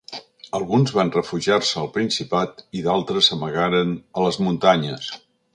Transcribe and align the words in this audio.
Alguns 0.59 0.93
van 0.99 1.11
refugiar-se 1.15 1.77
al 1.83 1.91
Principat 1.99 2.65
i 2.81 2.83
d'altres 2.89 3.29
s'amagaren 3.33 3.95
a 4.23 4.29
les 4.29 4.45
muntanyes. 4.49 5.17